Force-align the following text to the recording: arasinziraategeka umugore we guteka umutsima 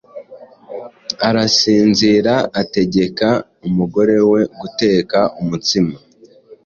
arasinziraategeka 1.27 3.27
umugore 3.67 4.15
we 4.31 4.41
guteka 4.59 5.19
umutsima 5.41 5.95